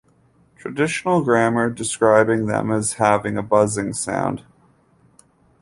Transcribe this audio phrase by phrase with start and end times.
[0.55, 4.43] Traditional grammars describing them as having a "buzzing" sound.